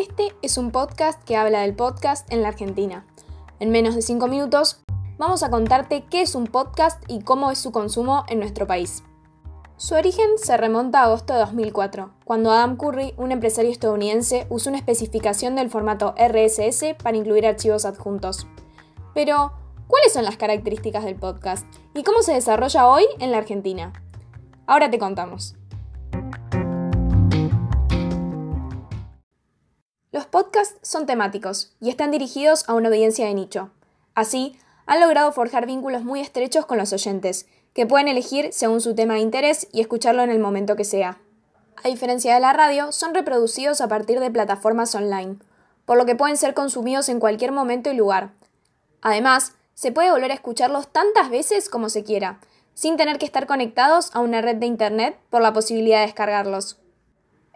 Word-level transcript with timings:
Este 0.00 0.34
es 0.40 0.56
un 0.56 0.70
podcast 0.70 1.22
que 1.24 1.36
habla 1.36 1.60
del 1.60 1.74
podcast 1.74 2.32
en 2.32 2.40
la 2.40 2.48
Argentina. 2.48 3.04
En 3.58 3.68
menos 3.68 3.94
de 3.94 4.00
5 4.00 4.28
minutos 4.28 4.80
vamos 5.18 5.42
a 5.42 5.50
contarte 5.50 6.06
qué 6.06 6.22
es 6.22 6.34
un 6.34 6.46
podcast 6.46 7.02
y 7.06 7.20
cómo 7.20 7.50
es 7.50 7.58
su 7.58 7.70
consumo 7.70 8.24
en 8.28 8.38
nuestro 8.38 8.66
país. 8.66 9.04
Su 9.76 9.96
origen 9.96 10.38
se 10.38 10.56
remonta 10.56 11.00
a 11.00 11.04
agosto 11.04 11.34
de 11.34 11.40
2004, 11.40 12.14
cuando 12.24 12.50
Adam 12.50 12.78
Curry, 12.78 13.12
un 13.18 13.30
empresario 13.30 13.70
estadounidense, 13.70 14.46
usó 14.48 14.70
una 14.70 14.78
especificación 14.78 15.54
del 15.54 15.68
formato 15.68 16.14
RSS 16.16 16.94
para 17.02 17.18
incluir 17.18 17.46
archivos 17.46 17.84
adjuntos. 17.84 18.46
Pero, 19.12 19.52
¿cuáles 19.86 20.14
son 20.14 20.24
las 20.24 20.38
características 20.38 21.04
del 21.04 21.16
podcast 21.16 21.66
y 21.92 22.04
cómo 22.04 22.22
se 22.22 22.32
desarrolla 22.32 22.88
hoy 22.88 23.04
en 23.18 23.32
la 23.32 23.36
Argentina? 23.36 23.92
Ahora 24.66 24.90
te 24.90 24.98
contamos. 24.98 25.59
Podcasts 30.30 30.78
son 30.82 31.06
temáticos 31.06 31.72
y 31.80 31.90
están 31.90 32.10
dirigidos 32.10 32.68
a 32.68 32.74
una 32.74 32.88
audiencia 32.88 33.26
de 33.26 33.34
nicho. 33.34 33.70
Así, 34.14 34.56
han 34.86 35.00
logrado 35.00 35.32
forjar 35.32 35.66
vínculos 35.66 36.04
muy 36.04 36.20
estrechos 36.20 36.66
con 36.66 36.78
los 36.78 36.92
oyentes, 36.92 37.46
que 37.74 37.86
pueden 37.86 38.08
elegir 38.08 38.52
según 38.52 38.80
su 38.80 38.94
tema 38.94 39.14
de 39.14 39.20
interés 39.20 39.68
y 39.72 39.80
escucharlo 39.80 40.22
en 40.22 40.30
el 40.30 40.38
momento 40.38 40.76
que 40.76 40.84
sea. 40.84 41.18
A 41.82 41.88
diferencia 41.88 42.34
de 42.34 42.40
la 42.40 42.52
radio, 42.52 42.92
son 42.92 43.14
reproducidos 43.14 43.80
a 43.80 43.88
partir 43.88 44.20
de 44.20 44.30
plataformas 44.30 44.94
online, 44.94 45.36
por 45.84 45.96
lo 45.96 46.06
que 46.06 46.16
pueden 46.16 46.36
ser 46.36 46.54
consumidos 46.54 47.08
en 47.08 47.20
cualquier 47.20 47.52
momento 47.52 47.90
y 47.90 47.94
lugar. 47.94 48.32
Además, 49.00 49.54
se 49.74 49.92
puede 49.92 50.10
volver 50.10 50.30
a 50.30 50.34
escucharlos 50.34 50.88
tantas 50.88 51.30
veces 51.30 51.68
como 51.68 51.88
se 51.88 52.04
quiera, 52.04 52.40
sin 52.74 52.96
tener 52.96 53.18
que 53.18 53.26
estar 53.26 53.46
conectados 53.46 54.10
a 54.14 54.20
una 54.20 54.40
red 54.40 54.56
de 54.56 54.66
Internet 54.66 55.18
por 55.30 55.40
la 55.40 55.52
posibilidad 55.52 56.00
de 56.00 56.06
descargarlos. 56.06 56.78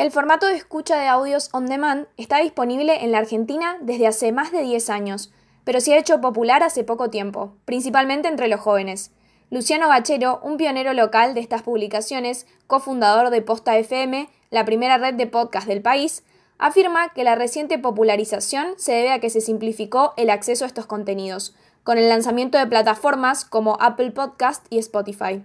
El 0.00 0.10
formato 0.10 0.46
de 0.46 0.54
escucha 0.54 0.96
de 0.96 1.08
audios 1.08 1.50
on 1.52 1.66
demand 1.66 2.06
está 2.16 2.38
disponible 2.38 3.04
en 3.04 3.12
la 3.12 3.18
Argentina 3.18 3.76
desde 3.82 4.06
hace 4.06 4.32
más 4.32 4.50
de 4.50 4.62
10 4.62 4.88
años, 4.88 5.30
pero 5.64 5.78
se 5.82 5.92
ha 5.92 5.98
hecho 5.98 6.22
popular 6.22 6.62
hace 6.62 6.84
poco 6.84 7.10
tiempo, 7.10 7.52
principalmente 7.66 8.26
entre 8.26 8.48
los 8.48 8.60
jóvenes. 8.60 9.10
Luciano 9.50 9.88
Bachero, 9.88 10.40
un 10.42 10.56
pionero 10.56 10.94
local 10.94 11.34
de 11.34 11.42
estas 11.42 11.60
publicaciones, 11.60 12.46
cofundador 12.66 13.28
de 13.28 13.42
Posta 13.42 13.76
FM, 13.76 14.30
la 14.48 14.64
primera 14.64 14.96
red 14.96 15.12
de 15.16 15.26
podcast 15.26 15.68
del 15.68 15.82
país, 15.82 16.24
afirma 16.56 17.12
que 17.12 17.22
la 17.22 17.34
reciente 17.34 17.78
popularización 17.78 18.68
se 18.78 18.92
debe 18.92 19.12
a 19.12 19.20
que 19.20 19.28
se 19.28 19.42
simplificó 19.42 20.14
el 20.16 20.30
acceso 20.30 20.64
a 20.64 20.68
estos 20.68 20.86
contenidos, 20.86 21.54
con 21.84 21.98
el 21.98 22.08
lanzamiento 22.08 22.56
de 22.56 22.66
plataformas 22.66 23.44
como 23.44 23.76
Apple 23.82 24.12
Podcast 24.12 24.64
y 24.70 24.78
Spotify. 24.78 25.44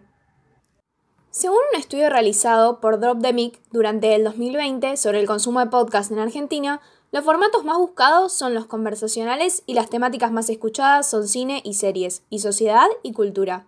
Según 1.37 1.57
un 1.73 1.77
estudio 1.77 2.09
realizado 2.09 2.79
por 2.79 2.97
Drop 2.97 3.21
the 3.21 3.33
Mic 3.33 3.59
durante 3.69 4.15
el 4.15 4.23
2020 4.23 4.95
sobre 4.95 5.19
el 5.19 5.27
consumo 5.27 5.59
de 5.59 5.65
podcast 5.65 6.09
en 6.13 6.19
Argentina, 6.19 6.79
los 7.11 7.25
formatos 7.25 7.65
más 7.65 7.77
buscados 7.77 8.31
son 8.31 8.53
los 8.53 8.67
conversacionales 8.67 9.61
y 9.65 9.73
las 9.73 9.89
temáticas 9.89 10.31
más 10.31 10.49
escuchadas 10.49 11.09
son 11.09 11.27
cine 11.27 11.61
y 11.65 11.73
series, 11.73 12.23
y 12.29 12.39
sociedad 12.39 12.87
y 13.03 13.11
cultura. 13.11 13.67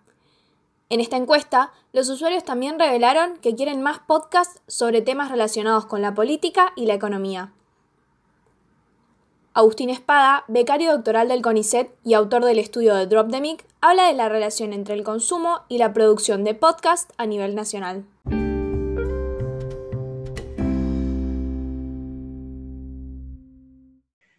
En 0.87 1.01
esta 1.01 1.17
encuesta, 1.17 1.73
los 1.91 2.07
usuarios 2.07 2.45
también 2.45 2.79
revelaron 2.79 3.35
que 3.39 3.53
quieren 3.53 3.81
más 3.81 3.99
podcasts 3.99 4.61
sobre 4.67 5.01
temas 5.01 5.29
relacionados 5.29 5.87
con 5.87 6.01
la 6.01 6.13
política 6.13 6.71
y 6.77 6.85
la 6.85 6.93
economía. 6.93 7.51
Agustín 9.57 9.89
Espada, 9.89 10.43
becario 10.47 10.91
doctoral 10.91 11.29
del 11.29 11.41
CONICET 11.41 11.89
y 12.03 12.13
autor 12.13 12.45
del 12.45 12.59
estudio 12.59 12.93
de 12.93 13.07
Drop 13.07 13.31
the 13.31 13.41
Mic, 13.41 13.65
habla 13.81 14.05
de 14.05 14.13
la 14.13 14.29
relación 14.29 14.71
entre 14.71 14.93
el 14.93 15.03
consumo 15.03 15.61
y 15.67 15.79
la 15.79 15.93
producción 15.93 16.43
de 16.43 16.53
podcast 16.53 17.09
a 17.17 17.25
nivel 17.25 17.55
nacional. 17.55 18.05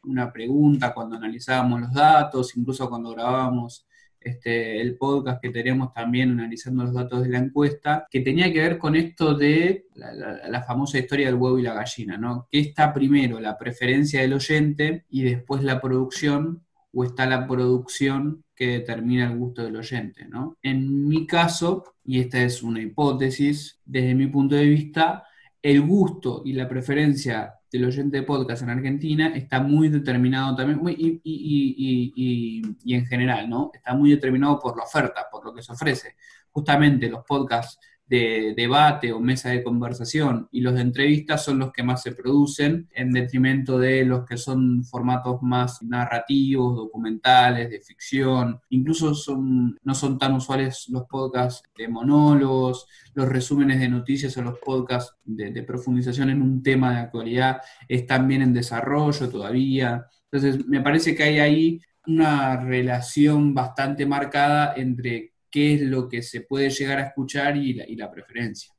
Una 0.04 0.32
pregunta 0.32 0.94
cuando 0.94 1.16
analizábamos 1.16 1.80
los 1.80 1.92
datos, 1.92 2.56
incluso 2.56 2.88
cuando 2.88 3.10
grabábamos 3.10 3.87
este, 4.20 4.80
el 4.80 4.96
podcast 4.96 5.40
que 5.40 5.50
teníamos 5.50 5.92
también 5.92 6.30
analizando 6.32 6.84
los 6.84 6.94
datos 6.94 7.22
de 7.22 7.28
la 7.28 7.38
encuesta, 7.38 8.06
que 8.10 8.20
tenía 8.20 8.52
que 8.52 8.60
ver 8.60 8.78
con 8.78 8.96
esto 8.96 9.34
de 9.34 9.86
la, 9.94 10.62
famosa 10.62 10.98
historia 10.98 11.26
del 11.26 11.36
huevo 11.36 11.58
y 11.58 11.62
la 11.62 11.74
gallina, 11.74 12.18
¿no? 12.18 12.46
¿Qué 12.50 12.60
está 12.60 12.92
primero, 12.92 13.40
la 13.40 13.56
preferencia 13.56 14.20
del 14.20 14.34
oyente 14.34 15.04
y 15.08 15.22
después 15.22 15.62
la 15.62 15.80
producción? 15.80 16.64
¿O 16.92 17.04
está 17.04 17.26
la 17.26 17.46
producción 17.46 18.44
que 18.54 18.68
determina 18.68 19.30
el 19.30 19.36
gusto 19.36 19.62
del 19.62 19.76
oyente, 19.76 20.26
¿no? 20.26 20.56
En 20.62 21.06
mi 21.06 21.26
caso, 21.26 21.94
y 22.04 22.20
esta 22.20 22.42
es 22.42 22.62
una 22.62 22.80
hipótesis, 22.80 23.80
desde 23.84 24.14
mi 24.14 24.26
punto 24.26 24.56
de 24.56 24.64
vista, 24.64 25.24
el 25.62 25.82
gusto 25.82 26.42
y 26.44 26.54
la 26.54 26.68
preferencia 26.68 27.57
del 27.70 27.84
oyente 27.84 28.18
de 28.18 28.22
podcast 28.22 28.62
en 28.62 28.70
Argentina 28.70 29.32
está 29.34 29.60
muy 29.60 29.88
determinado 29.88 30.56
también, 30.56 30.80
y, 30.96 32.62
en 32.86 33.06
general, 33.06 33.48
¿no? 33.48 33.70
Está 33.74 33.94
muy 33.94 34.10
determinado 34.10 34.58
por 34.58 34.76
la 34.76 34.84
oferta, 34.84 35.26
por 35.30 35.44
lo 35.44 35.54
que 35.54 35.62
se 35.62 35.72
ofrece. 35.72 36.16
Justamente 36.50 37.08
los 37.08 37.24
podcasts 37.24 37.78
de 38.08 38.54
debate 38.56 39.12
o 39.12 39.20
mesa 39.20 39.50
de 39.50 39.62
conversación 39.62 40.48
y 40.50 40.60
los 40.62 40.74
de 40.74 40.80
entrevistas 40.80 41.44
son 41.44 41.58
los 41.58 41.72
que 41.72 41.82
más 41.82 42.02
se 42.02 42.12
producen 42.12 42.88
en 42.94 43.12
detrimento 43.12 43.78
de 43.78 44.04
los 44.04 44.24
que 44.24 44.36
son 44.36 44.84
formatos 44.84 45.42
más 45.42 45.82
narrativos, 45.82 46.76
documentales, 46.76 47.70
de 47.70 47.80
ficción. 47.80 48.60
Incluso 48.70 49.14
son, 49.14 49.78
no 49.82 49.94
son 49.94 50.18
tan 50.18 50.34
usuales 50.34 50.86
los 50.88 51.04
podcasts 51.04 51.62
de 51.76 51.88
monólogos, 51.88 52.86
los 53.14 53.28
resúmenes 53.28 53.80
de 53.80 53.88
noticias 53.88 54.36
o 54.36 54.42
los 54.42 54.58
podcasts 54.58 55.14
de, 55.24 55.50
de 55.50 55.62
profundización 55.62 56.30
en 56.30 56.40
un 56.40 56.62
tema 56.62 56.92
de 56.92 57.00
actualidad 57.00 57.60
están 57.86 58.26
bien 58.26 58.42
en 58.42 58.54
desarrollo 58.54 59.28
todavía. 59.28 60.06
Entonces, 60.30 60.66
me 60.66 60.80
parece 60.80 61.14
que 61.14 61.24
hay 61.24 61.38
ahí 61.38 61.80
una 62.06 62.56
relación 62.56 63.52
bastante 63.52 64.06
marcada 64.06 64.72
entre 64.76 65.34
qué 65.50 65.74
es 65.74 65.80
lo 65.80 66.08
que 66.08 66.22
se 66.22 66.40
puede 66.40 66.70
llegar 66.70 66.98
a 66.98 67.08
escuchar 67.08 67.56
y 67.56 67.74
la, 67.96 68.10
preferencia. 68.10 68.72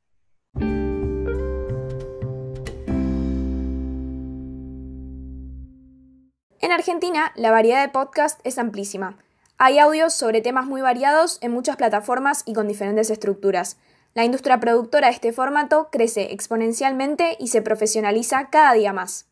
En 6.62 6.72
Argentina, 6.72 7.32
la 7.36 7.50
variedad 7.50 7.82
de 7.82 7.92
podcast 7.92 8.40
es 8.44 8.58
amplísima. 8.58 9.16
Hay 9.58 9.78
audios 9.78 10.14
sobre 10.14 10.40
temas 10.40 10.66
muy 10.66 10.80
variados 10.80 11.38
en 11.42 11.52
muchas 11.52 11.76
plataformas 11.76 12.42
y 12.46 12.54
con 12.54 12.68
diferentes 12.68 13.10
estructuras. 13.10 13.76
La 14.14 14.24
industria 14.24 14.58
productora 14.60 15.08
de 15.08 15.14
este 15.14 15.32
formato 15.32 15.88
crece 15.90 16.32
exponencialmente 16.32 17.36
y 17.38 17.48
se 17.48 17.62
profesionaliza 17.62 18.50
cada 18.50 18.72
día 18.74 18.92
más. 18.92 19.26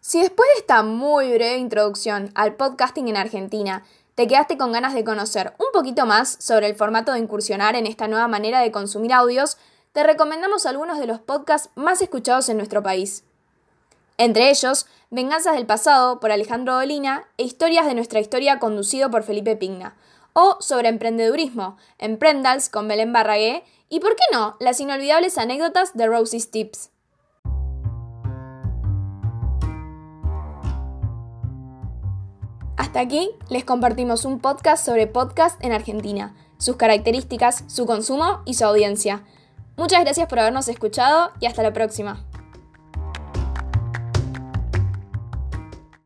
Si 0.00 0.20
después 0.20 0.48
de 0.54 0.60
esta 0.60 0.82
muy 0.82 1.28
breve 1.28 1.58
introducción 1.58 2.32
al 2.34 2.56
podcasting 2.56 3.06
en 3.08 3.16
Argentina 3.16 3.84
te 4.14 4.26
quedaste 4.26 4.58
con 4.58 4.72
ganas 4.72 4.94
de 4.94 5.04
conocer 5.04 5.54
un 5.58 5.72
poquito 5.72 6.06
más 6.06 6.36
sobre 6.38 6.66
el 6.66 6.74
formato 6.74 7.12
de 7.12 7.18
incursionar 7.18 7.76
en 7.76 7.86
esta 7.86 8.08
nueva 8.08 8.28
manera 8.28 8.60
de 8.60 8.72
consumir 8.72 9.12
audios, 9.12 9.56
te 9.92 10.02
recomendamos 10.02 10.66
algunos 10.66 10.98
de 10.98 11.06
los 11.06 11.20
podcasts 11.20 11.70
más 11.74 12.00
escuchados 12.02 12.48
en 12.48 12.56
nuestro 12.58 12.82
país. 12.82 13.24
Entre 14.18 14.50
ellos, 14.50 14.86
Venganzas 15.10 15.54
del 15.54 15.66
Pasado 15.66 16.20
por 16.20 16.30
Alejandro 16.30 16.74
Dolina 16.74 17.24
e 17.36 17.44
Historias 17.44 17.86
de 17.86 17.94
nuestra 17.94 18.20
historia 18.20 18.58
conducido 18.58 19.10
por 19.10 19.24
Felipe 19.24 19.56
Pigna, 19.56 19.96
o 20.32 20.56
sobre 20.60 20.88
emprendedurismo, 20.88 21.76
Emprendals 21.98 22.68
con 22.68 22.88
Belén 22.88 23.12
Barragué, 23.12 23.64
y 23.88 24.00
por 24.00 24.16
qué 24.16 24.24
no, 24.32 24.56
las 24.60 24.80
inolvidables 24.80 25.36
anécdotas 25.36 25.94
de 25.94 26.06
Rosie's 26.06 26.50
Tips. 26.50 26.91
Hasta 32.76 33.00
aquí 33.00 33.30
les 33.48 33.64
compartimos 33.64 34.24
un 34.24 34.38
podcast 34.38 34.84
sobre 34.84 35.06
podcast 35.06 35.62
en 35.62 35.72
Argentina, 35.72 36.34
sus 36.58 36.76
características, 36.76 37.64
su 37.66 37.86
consumo 37.86 38.40
y 38.44 38.54
su 38.54 38.64
audiencia. 38.64 39.24
Muchas 39.76 40.00
gracias 40.02 40.28
por 40.28 40.38
habernos 40.38 40.68
escuchado 40.68 41.32
y 41.40 41.46
hasta 41.46 41.62
la 41.62 41.72
próxima. 41.72 42.24